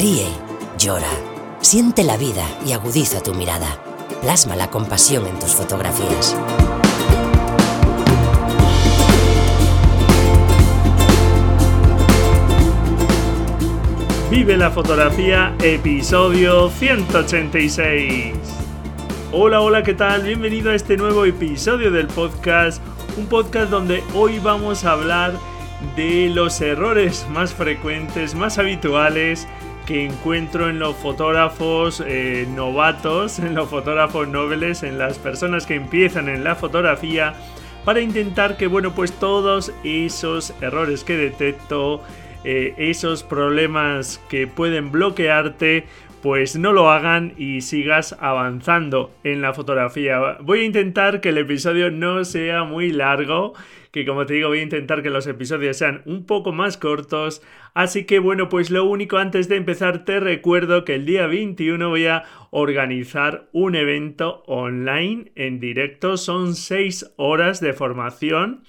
[0.00, 0.28] Ríe,
[0.78, 1.10] llora,
[1.60, 3.66] siente la vida y agudiza tu mirada.
[4.22, 6.34] Plasma la compasión en tus fotografías.
[14.30, 18.32] Vive la fotografía, episodio 186.
[19.32, 20.22] Hola, hola, ¿qué tal?
[20.22, 22.82] Bienvenido a este nuevo episodio del podcast.
[23.18, 25.34] Un podcast donde hoy vamos a hablar
[25.94, 29.46] de los errores más frecuentes, más habituales
[29.90, 35.74] que encuentro en los fotógrafos eh, novatos, en los fotógrafos nobles, en las personas que
[35.74, 37.34] empiezan en la fotografía,
[37.84, 42.04] para intentar que, bueno, pues todos esos errores que detecto,
[42.44, 45.86] eh, esos problemas que pueden bloquearte,
[46.22, 50.36] pues no lo hagan y sigas avanzando en la fotografía.
[50.40, 53.54] Voy a intentar que el episodio no sea muy largo,
[53.90, 57.42] que como te digo voy a intentar que los episodios sean un poco más cortos.
[57.74, 61.88] Así que bueno, pues lo único antes de empezar te recuerdo que el día 21
[61.88, 66.16] voy a organizar un evento online en directo.
[66.16, 68.62] Son 6 horas de formación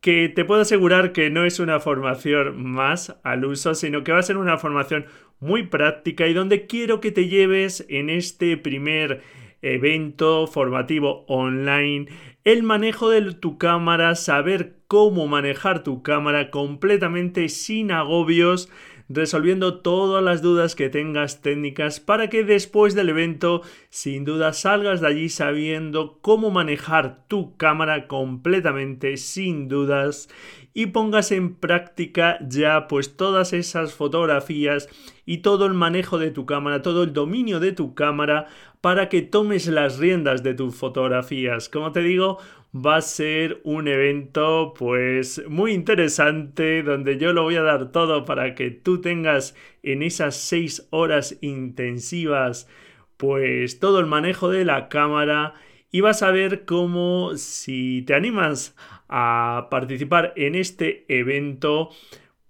[0.00, 4.18] que te puedo asegurar que no es una formación más al uso, sino que va
[4.18, 5.06] a ser una formación
[5.38, 9.22] muy práctica y donde quiero que te lleves en este primer
[9.62, 12.08] evento formativo online
[12.44, 18.68] el manejo de tu cámara, saber cómo manejar tu cámara completamente sin agobios,
[19.08, 25.00] resolviendo todas las dudas que tengas técnicas para que después del evento sin duda salgas
[25.00, 30.28] de allí sabiendo cómo manejar tu cámara completamente sin dudas
[30.74, 34.88] y pongas en práctica ya pues todas esas fotografías
[35.26, 38.46] y todo el manejo de tu cámara, todo el dominio de tu cámara
[38.82, 41.68] para que tomes las riendas de tus fotografías.
[41.68, 42.38] Como te digo,
[42.74, 48.24] va a ser un evento pues muy interesante donde yo lo voy a dar todo
[48.24, 52.68] para que tú tengas en esas seis horas intensivas
[53.16, 55.54] pues todo el manejo de la cámara
[55.92, 58.74] y vas a ver cómo si te animas
[59.08, 61.90] a participar en este evento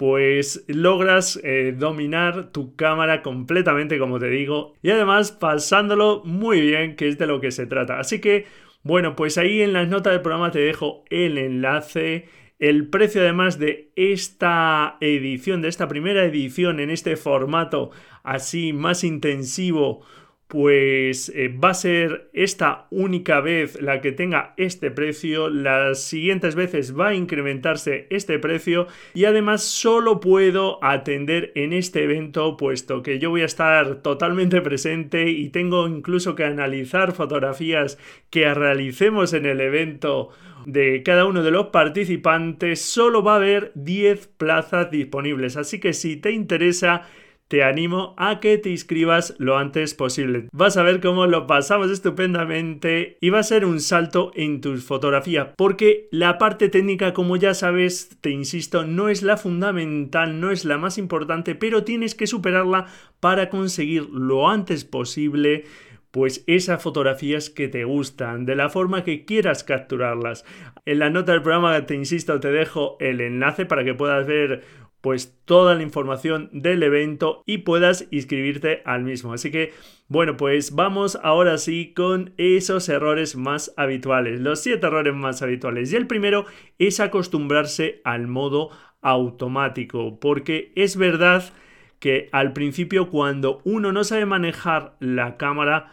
[0.03, 6.97] pues logras eh, dominar tu cámara completamente como te digo y además pasándolo muy bien
[6.97, 8.47] que es de lo que se trata así que
[8.85, 12.27] bueno, pues ahí en las notas del programa te dejo el enlace.
[12.59, 17.91] El precio además de esta edición, de esta primera edición en este formato
[18.25, 20.05] así más intensivo,
[20.53, 26.57] pues eh, va a ser esta única vez la que tenga este precio, las siguientes
[26.57, 33.03] veces va a incrementarse este precio y además solo puedo atender en este evento puesto
[33.03, 37.97] que yo voy a estar totalmente presente y tengo incluso que analizar fotografías
[38.29, 40.33] que realicemos en el evento
[40.67, 45.95] de cada uno de los participantes, solo va a haber 10 plazas disponibles, así que
[45.95, 47.09] si te interesa
[47.53, 50.49] te animo a que te inscribas lo antes posible.
[50.53, 54.79] Vas a ver cómo lo pasamos estupendamente y va a ser un salto en tu
[54.79, 60.51] fotografía, porque la parte técnica, como ya sabes, te insisto, no es la fundamental, no
[60.51, 62.87] es la más importante, pero tienes que superarla
[63.21, 65.67] para conseguir lo antes posible
[66.11, 70.45] pues esas fotografías que te gustan, de la forma que quieras capturarlas.
[70.85, 74.63] En la nota del programa, te insisto, te dejo el enlace para que puedas ver
[75.03, 79.35] pues toda la información del evento y puedas inscribirte al mismo.
[79.35, 79.73] Así que,
[80.09, 85.93] bueno, pues vamos ahora sí con esos errores más habituales, los siete errores más habituales.
[85.93, 86.47] Y el primero
[86.79, 88.71] es acostumbrarse al modo
[89.03, 91.53] automático, porque es verdad
[91.99, 95.93] que al principio cuando uno no sabe manejar la cámara,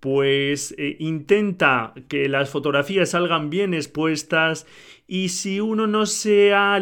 [0.00, 4.66] pues eh, intenta que las fotografías salgan bien expuestas
[5.06, 6.80] y si uno no se ha,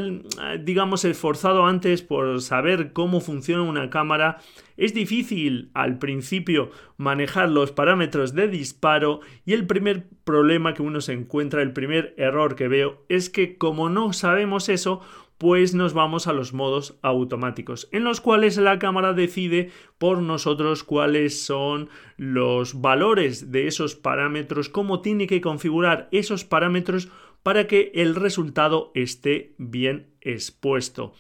[0.61, 4.39] digamos, esforzado antes por saber cómo funciona una cámara,
[4.77, 11.01] es difícil al principio manejar los parámetros de disparo y el primer problema que uno
[11.01, 15.01] se encuentra, el primer error que veo, es que como no sabemos eso,
[15.39, 20.83] pues nos vamos a los modos automáticos, en los cuales la cámara decide por nosotros
[20.83, 27.09] cuáles son los valores de esos parámetros, cómo tiene que configurar esos parámetros
[27.45, 31.15] para que el resultado esté bien expuesto.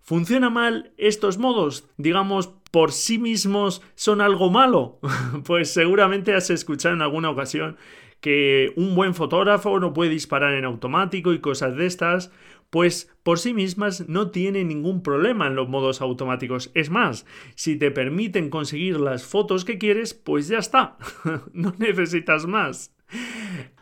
[0.00, 1.86] ¿Funciona mal estos modos?
[1.98, 4.98] Digamos, por sí mismos son algo malo.
[5.44, 7.76] pues seguramente has escuchado en alguna ocasión
[8.20, 12.32] que un buen fotógrafo no puede disparar en automático y cosas de estas,
[12.70, 16.70] pues por sí mismas no tienen ningún problema en los modos automáticos.
[16.74, 20.96] Es más, si te permiten conseguir las fotos que quieres, pues ya está,
[21.52, 22.94] no necesitas más.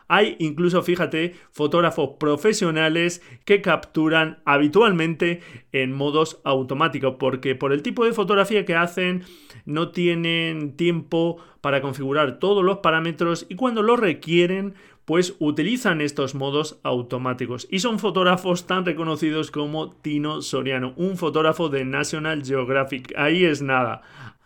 [0.09, 5.41] Hay incluso, fíjate, fotógrafos profesionales que capturan habitualmente
[5.73, 9.23] en modos automáticos, porque por el tipo de fotografía que hacen
[9.65, 14.75] no tienen tiempo para configurar todos los parámetros y cuando lo requieren,
[15.07, 17.65] pues utilizan estos modos automáticos.
[17.71, 23.13] Y son fotógrafos tan reconocidos como Tino Soriano, un fotógrafo de National Geographic.
[23.15, 24.01] Ahí es nada.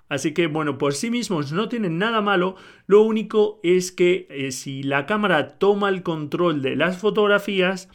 [0.08, 4.52] Así que bueno, por sí mismos no tienen nada malo, lo único es que eh,
[4.52, 7.90] si la cámara toma el control de las fotografías,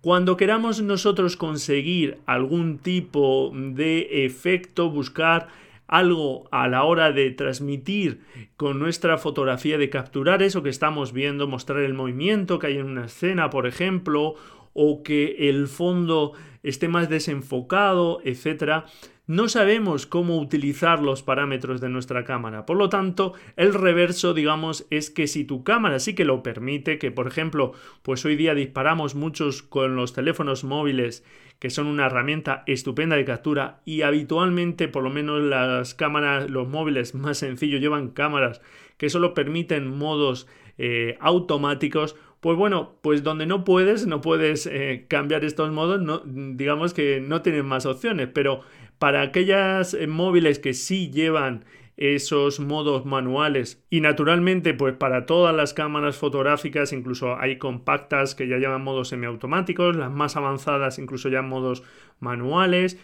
[0.00, 5.48] cuando queramos nosotros conseguir algún tipo de efecto, buscar
[5.92, 8.22] algo a la hora de transmitir
[8.56, 12.86] con nuestra fotografía, de capturar eso que estamos viendo, mostrar el movimiento que hay en
[12.86, 14.34] una escena, por ejemplo,
[14.72, 16.32] o que el fondo
[16.62, 18.86] esté más desenfocado, etcétera,
[19.26, 22.66] no sabemos cómo utilizar los parámetros de nuestra cámara.
[22.66, 26.98] Por lo tanto, el reverso, digamos, es que si tu cámara sí que lo permite,
[26.98, 27.72] que por ejemplo,
[28.02, 31.24] pues hoy día disparamos muchos con los teléfonos móviles,
[31.60, 36.68] que son una herramienta estupenda de captura y habitualmente, por lo menos las cámaras, los
[36.68, 38.60] móviles más sencillos llevan cámaras
[38.96, 40.48] que solo permiten modos
[40.78, 46.22] eh, automáticos, pues bueno, pues donde no puedes, no puedes eh, cambiar estos modos, no,
[46.24, 48.62] digamos que no tienen más opciones, pero
[48.98, 51.64] para aquellas eh, móviles que sí llevan
[51.96, 58.48] esos modos manuales y naturalmente pues para todas las cámaras fotográficas incluso hay compactas que
[58.48, 61.82] ya llevan modos semiautomáticos las más avanzadas incluso ya modos
[62.18, 62.98] manuales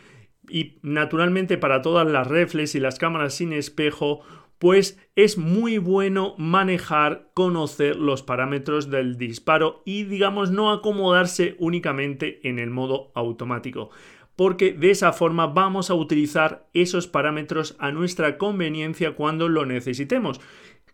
[0.49, 4.23] y naturalmente para todas las reflex y las cámaras sin espejo
[4.59, 12.41] pues es muy bueno manejar, conocer los parámetros del disparo y digamos no acomodarse únicamente
[12.49, 13.91] en el modo automático
[14.39, 20.41] porque de esa forma vamos a utilizar esos parámetros a nuestra conveniencia cuando lo necesitemos.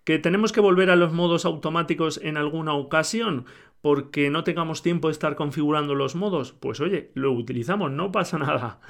[0.02, 3.44] ¿Que tenemos que volver a los modos automáticos en alguna ocasión?
[3.85, 8.39] Porque no tengamos tiempo de estar configurando los modos, pues oye, lo utilizamos, no pasa
[8.39, 8.81] nada.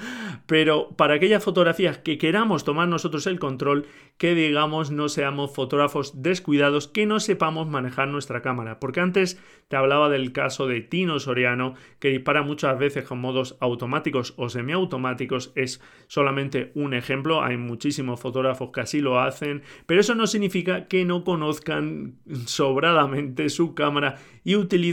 [0.46, 3.87] Pero para aquellas fotografías que queramos tomar nosotros el control,
[4.19, 8.79] que digamos no seamos fotógrafos descuidados, que no sepamos manejar nuestra cámara.
[8.79, 13.56] Porque antes te hablaba del caso de Tino Soriano, que dispara muchas veces con modos
[13.58, 15.50] automáticos o semiautomáticos.
[15.56, 20.87] Es solamente un ejemplo, hay muchísimos fotógrafos que así lo hacen, pero eso no significa
[20.87, 22.14] que no conozcan
[22.46, 24.83] sobradamente su cámara y utilicen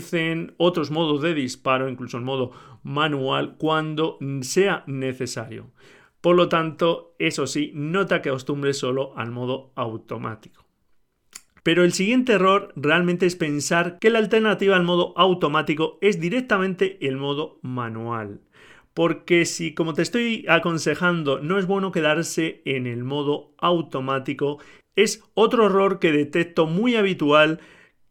[0.57, 2.51] otros modos de disparo, incluso el modo
[2.83, 5.71] manual, cuando sea necesario.
[6.21, 10.65] Por lo tanto, eso sí, nota que acostumbres solo al modo automático.
[11.63, 16.97] Pero el siguiente error realmente es pensar que la alternativa al modo automático es directamente
[17.07, 18.41] el modo manual.
[18.93, 24.59] Porque si, como te estoy aconsejando, no es bueno quedarse en el modo automático,
[24.95, 27.59] es otro error que detecto muy habitual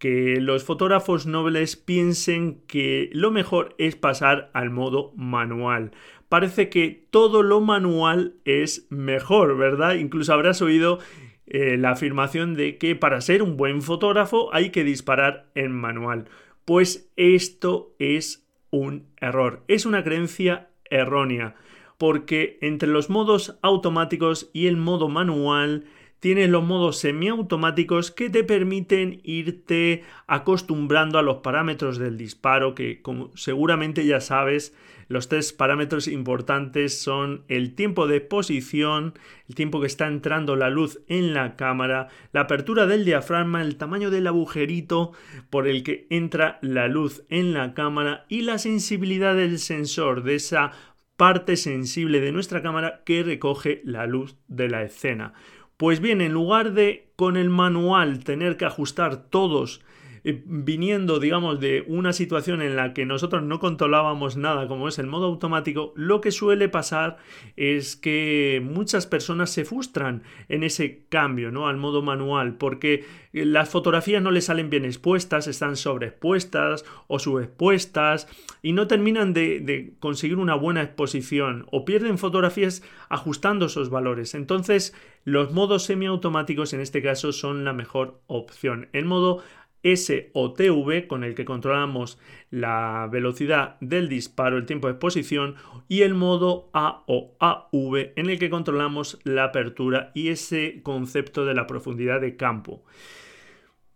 [0.01, 5.93] que los fotógrafos nobles piensen que lo mejor es pasar al modo manual.
[6.31, 9.97] Parece que todo lo manual es mejor, ¿verdad?
[9.97, 11.01] Incluso habrás oído
[11.47, 16.29] eh, la afirmación de que para ser un buen fotógrafo hay que disparar en manual.
[16.65, 21.57] Pues esto es un error, es una creencia errónea,
[21.99, 25.85] porque entre los modos automáticos y el modo manual
[26.21, 33.03] tienes los modos semiautomáticos que te permiten irte acostumbrando a los parámetros del disparo que
[33.03, 34.75] como seguramente ya sabes
[35.09, 39.15] los tres parámetros importantes son el tiempo de exposición,
[39.49, 43.75] el tiempo que está entrando la luz en la cámara, la apertura del diafragma, el
[43.75, 45.11] tamaño del agujerito
[45.51, 50.37] por el que entra la luz en la cámara y la sensibilidad del sensor de
[50.37, 50.71] esa
[51.17, 55.35] parte sensible de nuestra cámara que recoge la luz de la escena.
[55.81, 59.81] Pues bien, en lugar de con el manual tener que ajustar todos
[60.25, 64.99] eh, viniendo, digamos, de una situación en la que nosotros no controlábamos nada, como es
[64.99, 67.19] el modo automático, lo que suele pasar
[67.57, 71.69] es que muchas personas se frustran en ese cambio, ¿no?
[71.69, 77.19] Al modo manual, porque eh, las fotografías no les salen bien expuestas, están sobreexpuestas o
[77.19, 78.29] subexpuestas
[78.63, 84.35] y no terminan de, de conseguir una buena exposición o pierden fotografías ajustando esos valores.
[84.35, 88.89] Entonces, los modos semiautomáticos en este caso son la mejor opción.
[88.93, 89.43] El modo
[89.83, 92.19] SOTV con el que controlamos
[92.51, 95.57] la velocidad del disparo, el tiempo de exposición
[95.89, 101.45] y el modo A o AV en el que controlamos la apertura y ese concepto
[101.45, 102.83] de la profundidad de campo.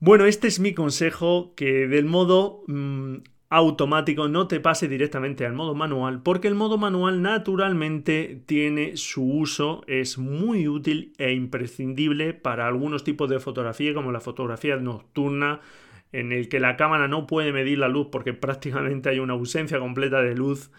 [0.00, 3.16] Bueno, este es mi consejo que del modo mm,
[3.50, 9.24] automático no te pase directamente al modo manual porque el modo manual naturalmente tiene su
[9.24, 15.60] uso, es muy útil e imprescindible para algunos tipos de fotografía como la fotografía nocturna,
[16.12, 19.78] en el que la cámara no puede medir la luz porque prácticamente hay una ausencia
[19.78, 20.70] completa de luz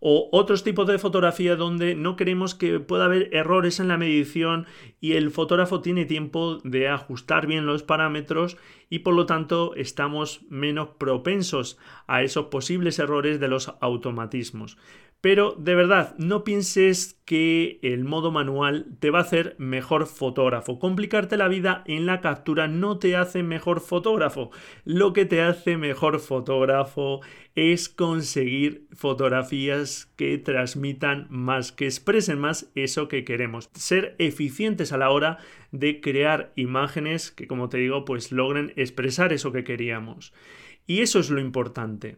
[0.00, 4.66] o otros tipos de fotografía donde no queremos que pueda haber errores en la medición
[5.00, 8.56] y el fotógrafo tiene tiempo de ajustar bien los parámetros
[8.88, 14.78] y por lo tanto estamos menos propensos a esos posibles errores de los automatismos.
[15.20, 20.78] Pero de verdad, no pienses que el modo manual te va a hacer mejor fotógrafo.
[20.78, 24.50] Complicarte la vida en la captura no te hace mejor fotógrafo.
[24.84, 27.20] Lo que te hace mejor fotógrafo
[27.54, 33.68] es conseguir fotografías que transmitan más, que expresen más eso que queremos.
[33.74, 35.36] Ser eficientes a la hora
[35.70, 40.32] de crear imágenes que, como te digo, pues logren expresar eso que queríamos.
[40.86, 42.16] Y eso es lo importante.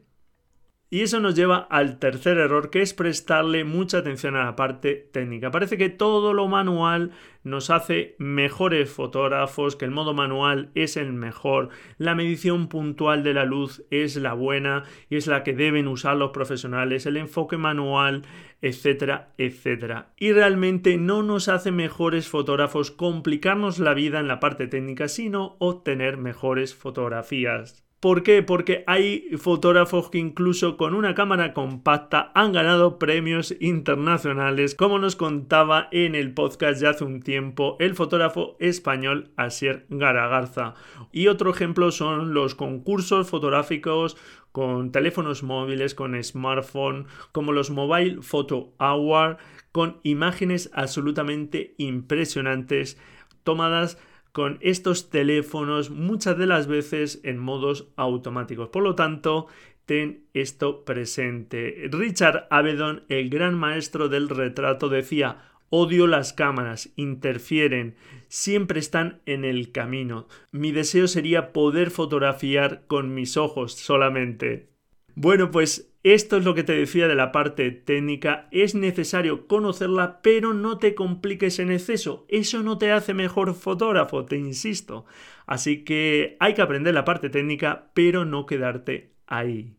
[0.93, 5.09] Y eso nos lleva al tercer error, que es prestarle mucha atención a la parte
[5.11, 5.51] técnica.
[5.51, 7.13] Parece que todo lo manual
[7.45, 13.33] nos hace mejores fotógrafos, que el modo manual es el mejor, la medición puntual de
[13.33, 17.57] la luz es la buena y es la que deben usar los profesionales, el enfoque
[17.57, 18.27] manual,
[18.61, 20.13] etcétera, etcétera.
[20.19, 25.57] Y realmente no nos hace mejores fotógrafos complicarnos la vida en la parte técnica, sino
[25.59, 27.82] obtener mejores fotografías.
[28.03, 28.43] ¿Por qué?
[28.43, 35.15] Porque hay fotógrafos que incluso con una cámara compacta han ganado premios internacionales, como nos
[35.15, 40.75] contaba en el podcast de hace un tiempo el fotógrafo español Asier Garagarza.
[41.13, 44.17] Y otro ejemplo son los concursos fotográficos
[44.51, 49.37] con teléfonos móviles, con smartphone, como los Mobile Photo Award,
[49.71, 52.99] con imágenes absolutamente impresionantes
[53.45, 53.97] tomadas
[54.33, 58.71] con estos teléfonos muchas de las veces en modos automáticos.
[58.71, 59.47] Por lo tanto,
[59.85, 61.89] ten esto presente.
[61.91, 67.95] Richard Avedon, el gran maestro del retrato, decía, odio las cámaras, interfieren,
[68.29, 70.29] siempre están en el camino.
[70.51, 74.71] Mi deseo sería poder fotografiar con mis ojos solamente.
[75.15, 78.49] Bueno, pues esto es lo que te decía de la parte técnica.
[78.51, 82.27] Es necesario conocerla, pero no te compliques en exceso.
[82.29, 85.05] Eso no te hace mejor fotógrafo, te insisto.
[85.47, 89.77] Así que hay que aprender la parte técnica, pero no quedarte ahí.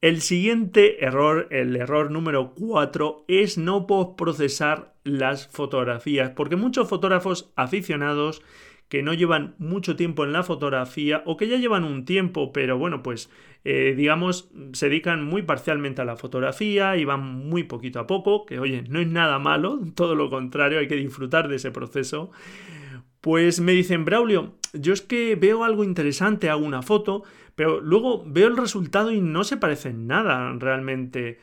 [0.00, 7.52] El siguiente error, el error número 4, es no procesar las fotografías, porque muchos fotógrafos
[7.56, 8.42] aficionados
[8.88, 12.78] que no llevan mucho tiempo en la fotografía o que ya llevan un tiempo, pero
[12.78, 13.30] bueno, pues
[13.64, 18.46] eh, digamos, se dedican muy parcialmente a la fotografía y van muy poquito a poco,
[18.46, 22.30] que oye, no es nada malo, todo lo contrario, hay que disfrutar de ese proceso.
[23.20, 27.24] Pues me dicen, Braulio, yo es que veo algo interesante, hago una foto,
[27.56, 31.40] pero luego veo el resultado y no se parece nada realmente.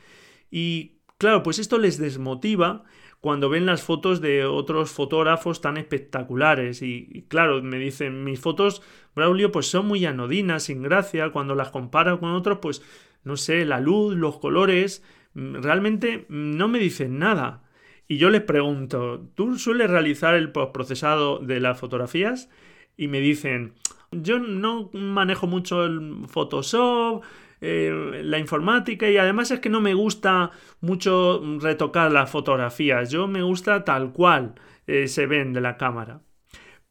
[0.50, 2.84] Y claro, pues esto les desmotiva
[3.26, 6.80] cuando ven las fotos de otros fotógrafos tan espectaculares.
[6.80, 8.82] Y, claro, me dicen, mis fotos,
[9.16, 11.30] Braulio, pues son muy anodinas, sin gracia.
[11.30, 12.82] Cuando las comparo con otros, pues
[13.24, 15.02] no sé, la luz, los colores,
[15.34, 17.64] mm, realmente no me dicen nada.
[18.06, 22.48] Y yo les pregunto, ¿tú sueles realizar el postprocesado de las fotografías?
[22.96, 23.74] Y me dicen,
[24.12, 27.24] yo no manejo mucho el Photoshop,
[27.60, 33.26] eh, la informática y además es que no me gusta mucho retocar las fotografías, yo
[33.26, 34.54] me gusta tal cual
[34.86, 36.20] eh, se ven de la cámara.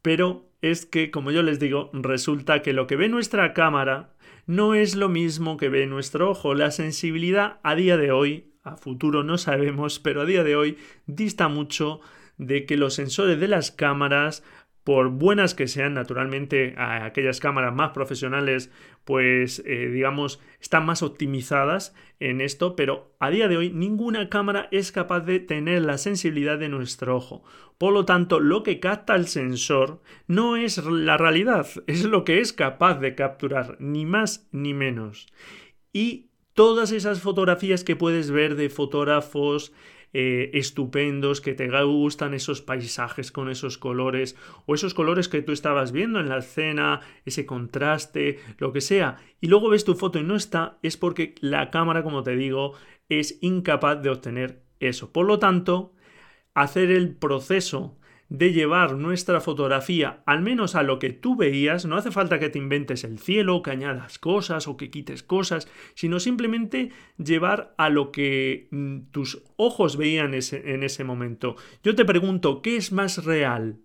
[0.02, 4.14] Pero es que, como yo les digo, resulta que lo que ve nuestra cámara
[4.46, 6.54] no es lo mismo que ve nuestro ojo.
[6.54, 10.78] La sensibilidad a día de hoy, a futuro no sabemos, pero a día de hoy
[11.06, 12.00] dista mucho
[12.38, 14.44] de que los sensores de las cámaras
[14.84, 18.70] por buenas que sean, naturalmente, aquellas cámaras más profesionales,
[19.06, 24.66] pues eh, digamos, están más optimizadas en esto, pero a día de hoy ninguna cámara
[24.72, 27.44] es capaz de tener la sensibilidad de nuestro ojo.
[27.78, 32.40] Por lo tanto, lo que capta el sensor no es la realidad, es lo que
[32.40, 35.28] es capaz de capturar, ni más ni menos.
[35.92, 39.72] Y todas esas fotografías que puedes ver de fotógrafos
[40.12, 44.36] eh, estupendos, que te gustan esos paisajes con esos colores
[44.66, 49.16] o esos colores que tú estabas viendo en la escena, ese contraste, lo que sea,
[49.40, 52.74] y luego ves tu foto y no está, es porque la cámara, como te digo,
[53.08, 55.12] es incapaz de obtener eso.
[55.12, 55.94] Por lo tanto,
[56.54, 61.96] hacer el proceso de llevar nuestra fotografía al menos a lo que tú veías, no
[61.96, 66.20] hace falta que te inventes el cielo, que añadas cosas o que quites cosas, sino
[66.20, 71.56] simplemente llevar a lo que mm, tus ojos veían en ese momento.
[71.82, 73.78] Yo te pregunto, ¿qué es más real?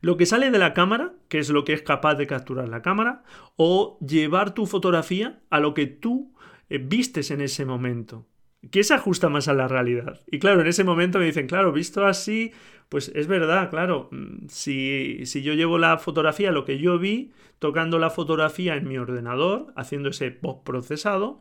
[0.00, 2.82] ¿Lo que sale de la cámara, que es lo que es capaz de capturar la
[2.82, 3.24] cámara,
[3.56, 6.34] o llevar tu fotografía a lo que tú
[6.68, 8.26] eh, vistes en ese momento?
[8.70, 10.20] ¿Qué se ajusta más a la realidad?
[10.26, 12.52] Y claro, en ese momento me dicen, claro, visto así,
[12.88, 17.32] pues es verdad, claro, mm, si, si yo llevo la fotografía, lo que yo vi,
[17.58, 21.40] tocando la fotografía en mi ordenador, haciendo ese postprocesado,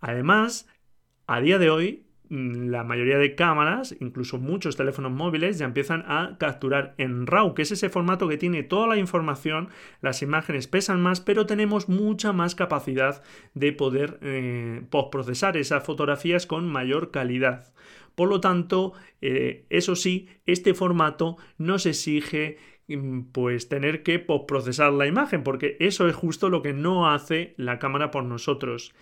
[0.00, 0.68] además,
[1.26, 6.36] a día de hoy la mayoría de cámaras, incluso muchos teléfonos móviles, ya empiezan a
[6.38, 9.68] capturar en RAW, que es ese formato que tiene toda la información,
[10.00, 13.22] las imágenes pesan más, pero tenemos mucha más capacidad
[13.54, 17.72] de poder eh, postprocesar esas fotografías con mayor calidad.
[18.16, 24.92] Por lo tanto, eh, eso sí, este formato nos exige mm, pues tener que postprocesar
[24.92, 28.94] la imagen, porque eso es justo lo que no hace la cámara por nosotros.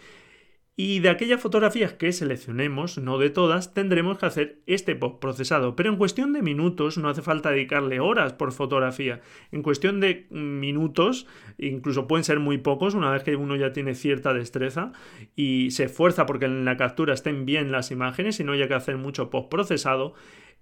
[0.76, 5.76] Y de aquellas fotografías que seleccionemos, no de todas, tendremos que hacer este postprocesado.
[5.76, 9.20] Pero en cuestión de minutos, no hace falta dedicarle horas por fotografía.
[9.52, 11.28] En cuestión de minutos,
[11.58, 14.90] incluso pueden ser muy pocos, una vez que uno ya tiene cierta destreza
[15.36, 18.74] y se esfuerza porque en la captura estén bien las imágenes y no haya que
[18.74, 20.14] hacer mucho postprocesado,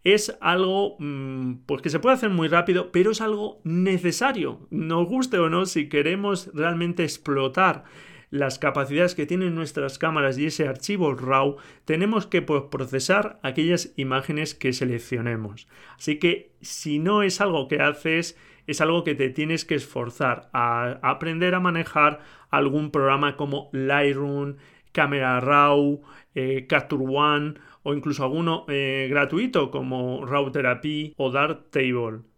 [0.04, 4.66] es algo mm, pues que se puede hacer muy rápido, pero es algo necesario.
[4.68, 7.84] Nos guste o no, si queremos realmente explotar
[8.32, 13.92] las capacidades que tienen nuestras cámaras y ese archivo RAW, tenemos que pues, procesar aquellas
[13.96, 15.68] imágenes que seleccionemos.
[15.98, 20.48] Así que si no es algo que haces, es algo que te tienes que esforzar
[20.54, 24.56] a aprender a manejar algún programa como Lightroom,
[24.92, 26.00] Camera Raw,
[26.34, 32.31] eh, Capture One o incluso alguno eh, gratuito como RAW Therapy o Darktable.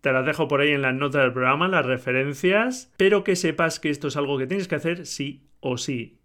[0.00, 3.80] Te las dejo por ahí en las notas del programa, las referencias, pero que sepas
[3.80, 6.18] que esto es algo que tienes que hacer sí o sí.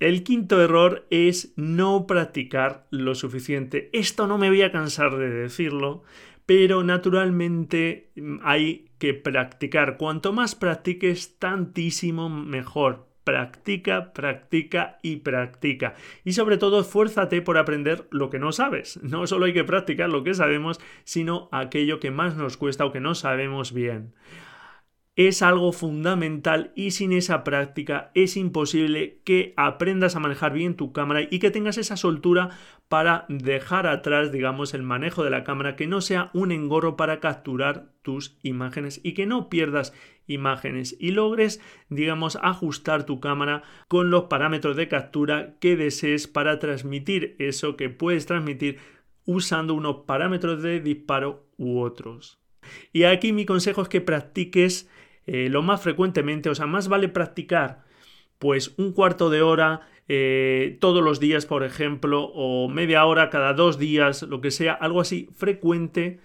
[0.00, 3.90] El quinto error es no practicar lo suficiente.
[3.92, 6.04] Esto no me voy a cansar de decirlo,
[6.46, 9.96] pero naturalmente mm, hay que practicar.
[9.96, 15.92] Cuanto más practiques, tantísimo mejor practica, practica y practica.
[16.24, 18.98] Y sobre todo, esfuérzate por aprender lo que no sabes.
[19.08, 22.92] No solo hay que practicar lo que sabemos, sino aquello que más nos cuesta o
[22.92, 24.14] que no sabemos bien
[25.18, 30.92] es algo fundamental y sin esa práctica es imposible que aprendas a manejar bien tu
[30.92, 32.50] cámara y que tengas esa soltura
[32.88, 37.20] para dejar atrás, digamos, el manejo de la cámara, que no sea un engorro para
[37.20, 39.92] capturar tus imágenes y que no pierdas
[40.26, 46.58] imágenes y logres, digamos, ajustar tu cámara con los parámetros de captura que desees para
[46.58, 48.78] transmitir eso que puedes transmitir
[49.24, 52.40] usando unos parámetros de disparo u otros.
[52.92, 54.88] Y aquí mi consejo es que practiques
[55.26, 57.87] eh, lo más frecuentemente, o sea, más vale practicar
[58.38, 63.52] pues un cuarto de hora eh, todos los días, por ejemplo, o media hora cada
[63.52, 66.18] dos días, lo que sea, algo así frecuente,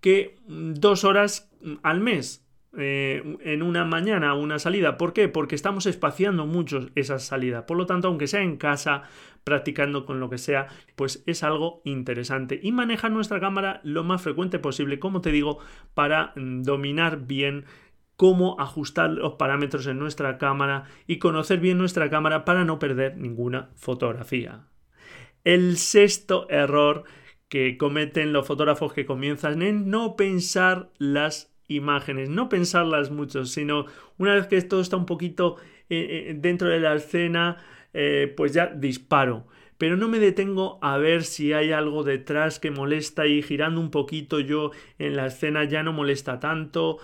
[0.00, 1.50] que dos horas
[1.82, 2.46] al mes.
[2.78, 4.96] Eh, en una mañana una salida.
[4.96, 5.26] ¿Por qué?
[5.26, 7.66] Porque estamos espaciando mucho esa salida.
[7.66, 9.02] Por lo tanto, aunque sea en casa,
[9.42, 12.60] practicando con lo que sea, pues es algo interesante.
[12.62, 15.58] Y manejar nuestra cámara lo más frecuente posible, como te digo,
[15.94, 17.64] para mm, dominar bien
[18.20, 23.16] cómo ajustar los parámetros en nuestra cámara y conocer bien nuestra cámara para no perder
[23.16, 24.66] ninguna fotografía.
[25.42, 27.04] El sexto error
[27.48, 33.86] que cometen los fotógrafos que comienzan es no pensar las imágenes, no pensarlas mucho, sino
[34.18, 35.56] una vez que todo está un poquito
[35.88, 37.56] eh, eh, dentro de la escena,
[37.94, 39.46] eh, pues ya disparo
[39.80, 43.90] pero no me detengo a ver si hay algo detrás que molesta y girando un
[43.90, 46.98] poquito yo en la escena ya no molesta tanto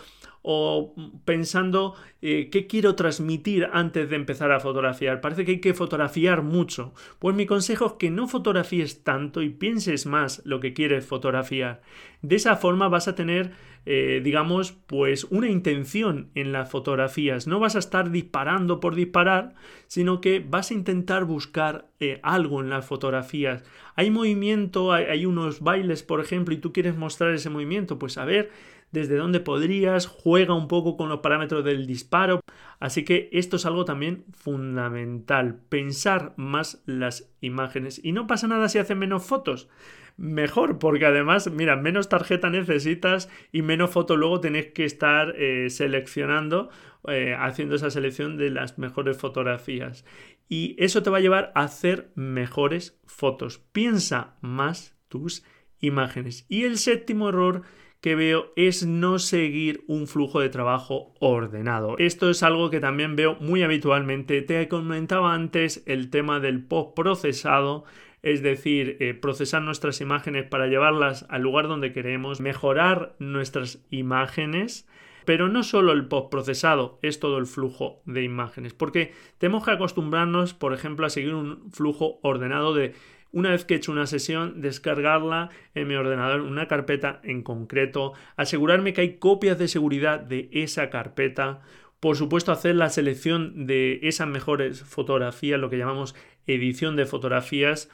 [0.48, 5.20] o pensando eh, qué quiero transmitir antes de empezar a fotografiar.
[5.20, 6.94] Parece que hay que fotografiar mucho.
[7.18, 11.82] Pues mi consejo es que no fotografíes tanto y pienses más lo que quieres fotografiar.
[12.22, 13.54] De esa forma vas a tener,
[13.87, 17.48] eh, digamos, pues una intención en las fotografías.
[17.48, 19.56] No vas a estar disparando por disparar,
[19.88, 23.64] sino que vas a intentar buscar eh, algo en las fotografías.
[23.96, 28.16] Hay movimiento, hay, hay unos bailes, por ejemplo, y tú quieres mostrar ese movimiento, pues
[28.16, 32.40] a ver desde dónde podrías, juega un poco con los parámetros del disparo.
[32.79, 38.01] Así que esto es algo también fundamental, pensar más las imágenes.
[38.03, 39.68] Y no pasa nada si hacen menos fotos.
[40.16, 45.68] Mejor, porque además, mira, menos tarjeta necesitas y menos fotos luego tenés que estar eh,
[45.68, 46.70] seleccionando,
[47.07, 50.07] eh, haciendo esa selección de las mejores fotografías.
[50.49, 53.59] Y eso te va a llevar a hacer mejores fotos.
[53.72, 55.44] Piensa más tus
[55.81, 56.46] imágenes.
[56.49, 57.62] Y el séptimo error
[58.07, 61.99] que veo es no seguir un flujo de trabajo ordenado.
[61.99, 64.42] Esto es algo que también veo muy habitualmente.
[64.42, 67.83] Te comentaba antes el tema del post-procesado
[68.23, 74.87] es decir, eh, procesar nuestras imágenes para llevarlas al lugar donde queremos, mejorar nuestras imágenes
[75.25, 80.55] Pero no solo el postprocesado es todo el flujo de imágenes, porque tenemos que acostumbrarnos,
[80.55, 82.95] por ejemplo, a seguir un flujo ordenado de
[83.37, 88.14] una vez que he hecho una sesión, descargarla en mi ordenador, una carpeta en concreto,
[88.35, 91.61] asegurarme que hay copias de seguridad de esa carpeta,
[92.01, 96.14] por supuesto hacer la selección de esas mejores fotografías, lo que llamamos
[96.46, 97.90] edición de fotografías.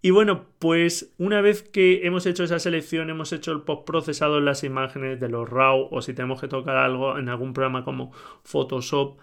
[0.00, 4.46] Y bueno, pues una vez que hemos hecho esa selección, hemos hecho el postprocesado en
[4.46, 8.12] las imágenes de los RAW o si tenemos que tocar algo en algún programa como
[8.44, 9.18] Photoshop,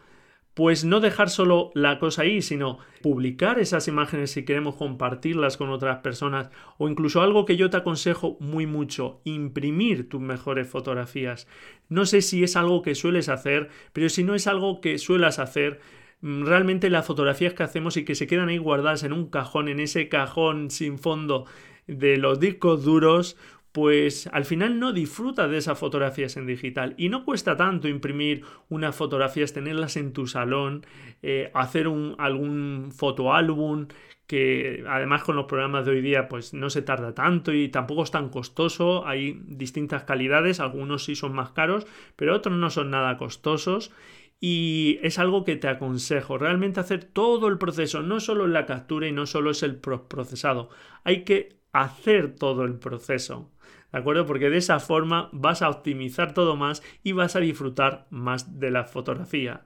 [0.53, 5.69] pues no dejar solo la cosa ahí, sino publicar esas imágenes si queremos compartirlas con
[5.69, 11.47] otras personas o incluso algo que yo te aconsejo muy mucho, imprimir tus mejores fotografías.
[11.89, 15.39] No sé si es algo que sueles hacer, pero si no es algo que suelas
[15.39, 15.79] hacer,
[16.21, 19.69] mm, realmente las fotografías que hacemos y que se quedan ahí guardadas en un cajón,
[19.69, 21.45] en ese cajón sin fondo
[21.87, 23.37] de los discos duros,
[23.73, 28.45] pues al final no disfrutas de esas fotografías en digital y no cuesta tanto imprimir
[28.69, 30.86] unas fotografías, tenerlas en tu salón,
[31.23, 33.88] eh, hacer un, algún fotoálbum
[34.27, 38.03] que además con los programas de hoy día pues no se tarda tanto y tampoco
[38.03, 42.91] es tan costoso, hay distintas calidades, algunos sí son más caros, pero otros no son
[42.91, 43.91] nada costosos
[44.39, 49.07] y es algo que te aconsejo, realmente hacer todo el proceso, no solo la captura
[49.07, 50.69] y no solo es el procesado,
[51.03, 53.52] hay que hacer todo el proceso.
[53.93, 54.25] ¿De acuerdo?
[54.25, 58.71] Porque de esa forma vas a optimizar todo más y vas a disfrutar más de
[58.71, 59.65] la fotografía.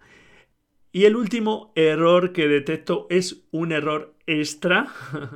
[0.91, 4.87] Y el último error que detecto es un error extra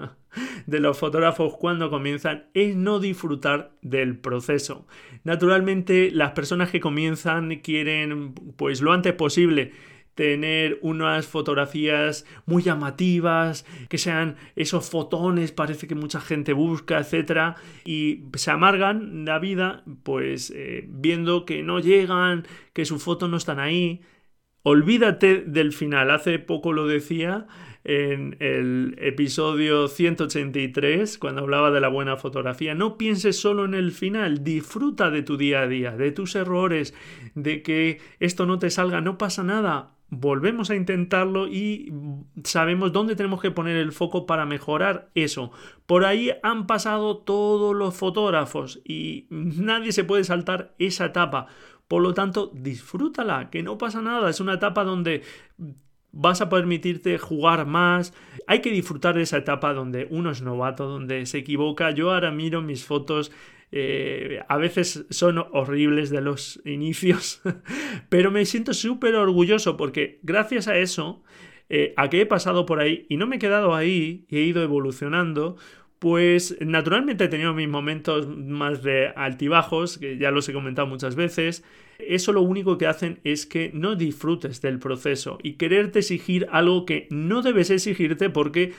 [0.66, 4.86] de los fotógrafos cuando comienzan es no disfrutar del proceso.
[5.24, 9.72] Naturalmente las personas que comienzan quieren pues lo antes posible
[10.22, 17.56] tener unas fotografías muy llamativas, que sean esos fotones, parece que mucha gente busca, etcétera,
[17.86, 23.38] y se amargan la vida, pues eh, viendo que no llegan, que sus fotos no
[23.38, 24.02] están ahí.
[24.62, 26.12] Olvídate del final.
[26.12, 27.48] Hace poco lo decía
[27.84, 32.76] en el episodio 183, cuando hablaba de la buena fotografía.
[32.76, 36.94] No pienses solo en el final, disfruta de tu día a día, de tus errores,
[37.34, 41.92] de que esto no te salga, no pasa nada volvemos a intentarlo y
[42.44, 45.52] sabemos dónde tenemos que poner el foco para mejorar eso.
[45.86, 51.48] Por ahí han pasado todos los fotógrafos y nadie se puede saltar esa etapa.
[51.88, 54.30] Por lo tanto, disfrútala, que no pasa nada.
[54.30, 55.24] Es una etapa donde
[56.12, 58.14] vas a permitirte jugar más.
[58.48, 61.92] Hay que disfrutar de esa etapa donde uno es novato, donde se equivoca.
[61.92, 63.32] Yo ahora miro mis fotos
[63.72, 67.42] eh, a veces son horribles de los inicios,
[68.10, 71.24] pero me siento súper orgulloso porque gracias a eso,
[71.70, 74.42] eh, a que he pasado por ahí y no me he quedado ahí y he
[74.42, 75.56] ido evolucionando,
[76.00, 81.16] pues naturalmente he tenido mis momentos más de altibajos, que ya los he comentado muchas
[81.16, 81.64] veces.
[82.00, 86.88] Eso lo único que hacen es que no disfrutes del proceso y quererte exigir algo
[86.88, 88.74] que no debes exigirte porque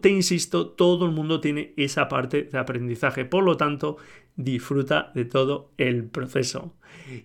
[0.00, 3.24] te insisto, todo el mundo tiene esa parte de aprendizaje.
[3.24, 3.98] Por lo tanto,
[4.36, 6.74] disfruta de todo el proceso.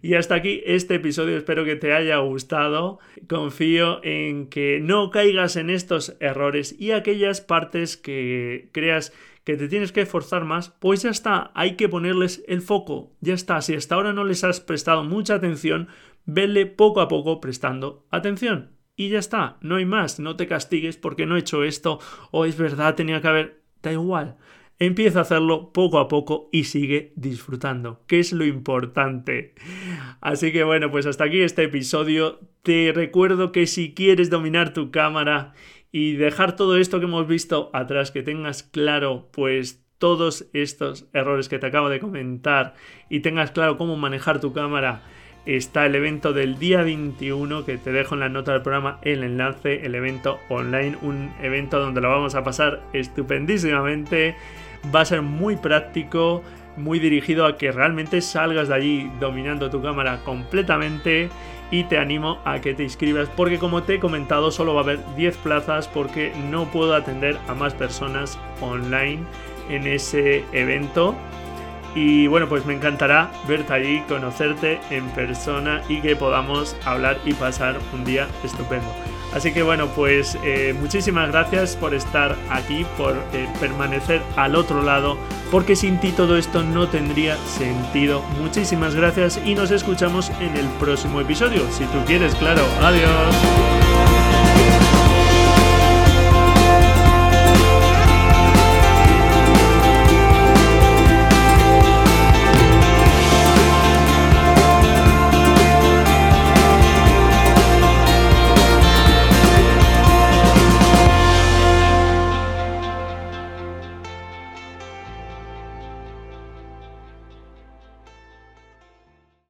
[0.02, 1.38] Y hasta aquí este episodio.
[1.38, 3.00] Espero que te haya gustado.
[3.28, 9.68] Confío en que no caigas en estos errores y aquellas partes que creas que te
[9.68, 13.12] tienes que esforzar más, pues ya está, hay que ponerles el foco.
[13.22, 15.88] Ya está, si hasta ahora no les has prestado mucha atención,
[16.26, 20.96] vele poco a poco prestando atención y ya está, no hay más, no te castigues
[20.96, 21.98] porque no he hecho esto
[22.30, 24.38] o es verdad, tenía que haber, da igual.
[24.78, 29.56] Empieza a hacerlo poco a poco y sigue disfrutando, que es lo importante.
[30.22, 32.42] Así que bueno, pues hasta aquí este episodio.
[32.62, 35.54] Te recuerdo que si quieres dominar tu cámara
[35.92, 41.50] y dejar todo esto que hemos visto atrás, que tengas claro pues todos estos errores
[41.50, 42.76] que te acabo de comentar
[43.10, 45.02] y tengas claro cómo manejar tu cámara
[45.46, 49.24] está el evento del día 21 que te dejo en la nota del programa el
[49.24, 54.36] enlace, el evento online, un evento donde lo vamos a pasar estupendísimamente,
[54.94, 56.44] va a ser muy práctico,
[56.78, 61.30] muy dirigido a que realmente salgas de allí dominando tu cámara completamente.
[61.74, 64.84] Y te animo a que te inscribas porque como te he comentado solo va a
[64.84, 69.22] haber 10 plazas porque no puedo atender a más personas online
[69.70, 71.16] en ese evento
[71.96, 77.34] y bueno, pues me encantará verte allí, conocerte en persona y que podamos hablar y
[77.34, 78.88] pasar un día estupendo.
[79.34, 84.82] Así que bueno, pues eh, muchísimas gracias por estar aquí, por eh, permanecer al otro
[84.82, 85.18] lado,
[85.50, 88.22] porque sin ti todo esto no tendría sentido.
[88.42, 92.64] Muchísimas gracias y nos escuchamos en el próximo episodio, si tú quieres, claro.
[92.82, 93.91] Adiós.